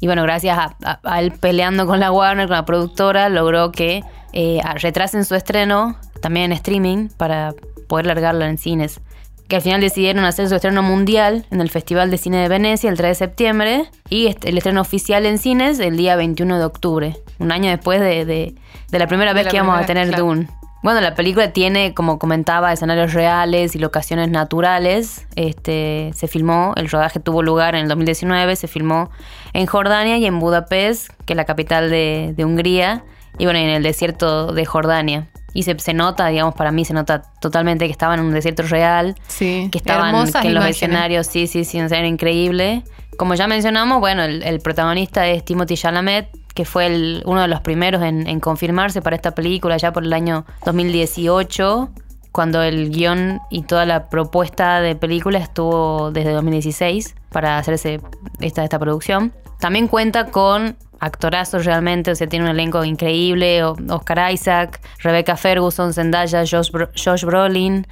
Y 0.00 0.06
bueno, 0.06 0.22
gracias 0.22 0.58
a, 0.58 0.76
a- 0.84 1.00
a 1.04 1.20
él 1.20 1.32
peleando 1.32 1.86
con 1.86 2.00
la 2.00 2.10
Warner, 2.10 2.46
con 2.48 2.56
la 2.56 2.64
productora, 2.64 3.28
logró 3.28 3.70
que 3.70 4.02
eh, 4.32 4.60
retrasen 4.76 5.24
su 5.24 5.34
estreno 5.34 5.96
también 6.22 6.46
en 6.46 6.52
streaming 6.52 7.08
para 7.16 7.54
poder 7.88 8.06
largarla 8.06 8.48
en 8.48 8.58
cines. 8.58 9.00
Que 9.48 9.56
al 9.56 9.62
final 9.62 9.80
decidieron 9.80 10.24
hacer 10.24 10.48
su 10.48 10.54
estreno 10.54 10.82
mundial 10.82 11.44
en 11.50 11.60
el 11.60 11.68
Festival 11.70 12.10
de 12.10 12.18
Cine 12.18 12.36
de 12.38 12.48
Venecia 12.48 12.88
el 12.88 12.96
3 12.96 13.08
de 13.10 13.14
septiembre 13.26 13.84
y 14.08 14.28
el 14.44 14.56
estreno 14.56 14.80
oficial 14.80 15.26
en 15.26 15.38
cines 15.38 15.80
el 15.80 15.96
día 15.96 16.14
21 16.16 16.58
de 16.58 16.64
octubre, 16.64 17.16
un 17.40 17.50
año 17.50 17.68
después 17.70 18.00
de, 18.00 18.24
de- 18.24 18.54
de 18.90 18.98
la 18.98 19.06
primera 19.08 19.32
De 19.32 19.34
vez 19.34 19.44
la 19.46 19.50
que 19.50 19.56
íbamos 19.56 19.80
a 19.80 19.86
tener 19.86 20.08
claro. 20.08 20.24
Dune. 20.24 20.48
Bueno, 20.82 21.02
la 21.02 21.14
película 21.14 21.52
tiene, 21.52 21.92
como 21.92 22.18
comentaba, 22.18 22.72
escenarios 22.72 23.12
reales 23.12 23.76
y 23.76 23.78
locaciones 23.78 24.30
naturales. 24.30 25.26
Este, 25.36 26.10
se 26.14 26.26
filmó, 26.26 26.72
el 26.76 26.88
rodaje 26.88 27.20
tuvo 27.20 27.42
lugar 27.42 27.74
en 27.74 27.82
el 27.82 27.88
2019, 27.88 28.56
se 28.56 28.66
filmó 28.66 29.10
en 29.52 29.66
Jordania 29.66 30.16
y 30.16 30.24
en 30.24 30.38
Budapest, 30.38 31.10
que 31.26 31.34
es 31.34 31.36
la 31.36 31.44
capital 31.44 31.90
de, 31.90 32.32
de 32.34 32.44
Hungría, 32.46 33.04
y 33.38 33.44
bueno, 33.44 33.58
en 33.58 33.68
el 33.68 33.82
desierto 33.82 34.52
de 34.54 34.64
Jordania. 34.64 35.28
Y 35.52 35.64
se, 35.64 35.78
se 35.78 35.92
nota, 35.92 36.28
digamos, 36.28 36.54
para 36.54 36.72
mí 36.72 36.84
se 36.84 36.94
nota 36.94 37.22
totalmente 37.40 37.84
que 37.84 37.92
estaban 37.92 38.20
en 38.20 38.26
un 38.26 38.32
desierto 38.32 38.62
real, 38.62 39.16
Sí, 39.26 39.68
que 39.70 39.78
estaban 39.78 40.30
que 40.32 40.48
en 40.48 40.54
los 40.54 40.64
escenarios, 40.64 41.26
sí, 41.26 41.46
sí, 41.46 41.64
sí, 41.64 41.78
escenario 41.78 42.08
increíble. 42.08 42.84
Como 43.18 43.34
ya 43.34 43.46
mencionamos, 43.46 44.00
bueno, 44.00 44.22
el, 44.22 44.42
el 44.44 44.60
protagonista 44.60 45.26
es 45.26 45.44
Timothy 45.44 45.76
Chalamet, 45.76 46.28
que 46.54 46.64
fue 46.64 47.22
uno 47.24 47.42
de 47.42 47.48
los 47.48 47.60
primeros 47.60 48.02
en, 48.02 48.40
confirmarse 48.40 49.02
para 49.02 49.16
esta 49.16 49.34
película 49.34 49.76
ya 49.76 49.92
por 49.92 50.04
el 50.04 50.12
año 50.12 50.44
2018, 50.64 51.90
cuando 52.32 52.62
el 52.62 52.90
guion 52.90 53.40
y 53.50 53.62
toda 53.62 53.86
la 53.86 54.08
propuesta 54.08 54.80
de 54.80 54.94
película 54.94 55.38
estuvo 55.38 56.10
desde 56.10 56.32
2016 56.32 57.14
para 57.30 57.58
hacerse 57.58 58.00
esta, 58.40 58.64
esta 58.64 58.78
producción. 58.78 59.32
También 59.58 59.88
cuenta 59.88 60.30
con 60.30 60.76
actorazos 61.00 61.64
realmente, 61.64 62.10
o 62.10 62.14
sea, 62.14 62.28
tiene 62.28 62.44
un 62.44 62.50
elenco 62.50 62.84
increíble, 62.84 63.62
Oscar 63.64 64.32
Isaac, 64.32 64.80
Rebecca 64.98 65.36
Ferguson, 65.36 65.92
Zendaya, 65.92 66.44
Josh 66.46 67.24
Brolin, 67.24 67.86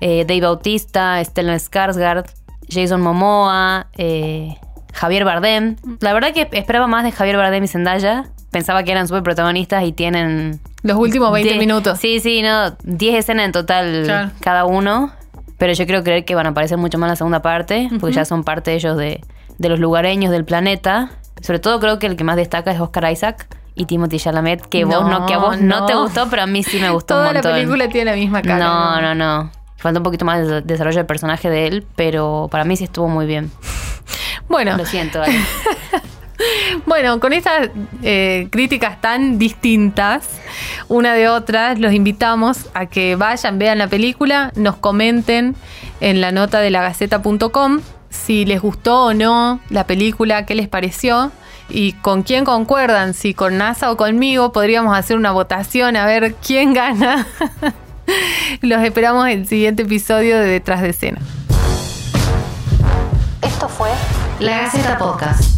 eh, 0.00 0.24
Dave 0.26 0.40
Bautista, 0.40 1.22
Stellan 1.24 1.58
Skarsgård, 1.58 2.24
Jason 2.68 3.00
Momoa, 3.00 3.86
eh, 3.96 4.56
Javier 4.94 5.24
Bardem. 5.24 5.76
La 6.00 6.12
verdad 6.12 6.32
que 6.32 6.48
esperaba 6.52 6.86
más 6.86 7.04
de 7.04 7.12
Javier 7.12 7.36
Bardem 7.36 7.62
y 7.64 7.68
Zendaya. 7.68 8.24
Pensaba 8.50 8.82
que 8.84 8.92
eran 8.92 9.08
súper 9.08 9.22
protagonistas 9.24 9.84
y 9.84 9.92
tienen... 9.92 10.60
Los 10.82 10.96
últimos 10.96 11.32
20 11.32 11.52
die- 11.54 11.58
minutos. 11.58 11.98
Sí, 11.98 12.20
sí, 12.20 12.40
no, 12.42 12.70
10 12.84 13.14
escenas 13.18 13.46
en 13.46 13.52
total 13.52 14.02
Claro. 14.04 14.30
cada 14.40 14.64
uno. 14.64 15.12
Pero 15.58 15.72
yo 15.72 15.86
creo 15.86 16.02
creer 16.04 16.24
que 16.24 16.34
van 16.34 16.46
a 16.46 16.50
aparecer 16.50 16.78
mucho 16.78 16.98
más 16.98 17.06
en 17.08 17.10
la 17.10 17.16
segunda 17.16 17.42
parte, 17.42 17.88
porque 18.00 18.14
ya 18.16 18.24
son 18.24 18.44
parte 18.44 18.74
ellos 18.74 18.96
de, 18.96 19.20
de 19.58 19.68
los 19.68 19.78
lugareños 19.80 20.30
del 20.30 20.44
planeta. 20.44 21.10
Sobre 21.40 21.58
todo 21.58 21.80
creo 21.80 21.98
que 21.98 22.06
el 22.06 22.16
que 22.16 22.24
más 22.24 22.36
destaca 22.36 22.70
es 22.70 22.80
Oscar 22.80 23.10
Isaac 23.10 23.46
y 23.74 23.86
Timothy 23.86 24.18
Chalamet, 24.18 24.62
que 24.66 24.84
vos 24.84 25.08
no, 25.08 25.26
que 25.26 25.34
a 25.34 25.38
vos 25.38 25.60
no, 25.60 25.80
No, 25.80 25.86
te 25.86 25.94
no. 25.94 26.02
gustó, 26.02 26.28
pero 26.30 26.42
a 26.42 26.46
mí 26.46 26.62
sí 26.62 26.78
me 26.78 26.90
gustó 26.90 27.14
Toda 27.14 27.28
un 27.28 27.34
la 27.34 27.40
montón. 27.40 27.52
película 27.54 27.88
tiene 27.88 28.10
la 28.12 28.16
misma 28.16 28.40
cara. 28.42 28.58
No, 28.58 29.00
no, 29.00 29.14
no. 29.14 29.50
Falta 29.76 29.98
un 30.00 30.04
poquito 30.04 30.24
más 30.24 30.46
de 30.46 30.62
desarrollo 30.62 30.98
del 30.98 31.06
personaje 31.06 31.50
de 31.50 31.66
él, 31.66 31.86
pero 31.96 32.48
para 32.50 32.64
mí 32.64 32.76
sí 32.76 32.84
estuvo 32.84 33.08
muy 33.08 33.26
bien. 33.26 33.50
Bueno, 34.54 34.76
Lo 34.76 34.86
siento, 34.86 35.20
Ale. 35.20 35.34
Bueno, 36.86 37.18
con 37.18 37.32
estas 37.32 37.70
eh, 38.02 38.46
críticas 38.52 39.00
tan 39.00 39.36
distintas, 39.36 40.28
una 40.86 41.14
de 41.14 41.28
otras, 41.28 41.80
los 41.80 41.92
invitamos 41.92 42.68
a 42.72 42.86
que 42.86 43.16
vayan, 43.16 43.58
vean 43.58 43.78
la 43.78 43.88
película, 43.88 44.52
nos 44.54 44.76
comenten 44.76 45.56
en 46.00 46.20
la 46.20 46.30
nota 46.30 46.60
de 46.60 46.70
lagaceta.com 46.70 47.80
si 48.10 48.44
les 48.44 48.60
gustó 48.60 49.06
o 49.06 49.14
no 49.14 49.58
la 49.70 49.88
película, 49.88 50.46
qué 50.46 50.54
les 50.54 50.68
pareció 50.68 51.32
y 51.68 51.94
con 51.94 52.22
quién 52.22 52.44
concuerdan, 52.44 53.12
si 53.12 53.34
con 53.34 53.58
NASA 53.58 53.90
o 53.90 53.96
conmigo, 53.96 54.52
podríamos 54.52 54.96
hacer 54.96 55.16
una 55.16 55.32
votación 55.32 55.96
a 55.96 56.06
ver 56.06 56.36
quién 56.46 56.74
gana. 56.74 57.26
Los 58.60 58.84
esperamos 58.84 59.26
en 59.26 59.40
el 59.40 59.48
siguiente 59.48 59.82
episodio 59.82 60.38
de 60.38 60.46
Detrás 60.46 60.80
de 60.80 60.90
Escena. 60.90 61.20
Esto 63.42 63.68
fue 63.68 63.90
La 64.40 64.62
Gaceta 64.62 64.98
Podcast. 64.98 65.53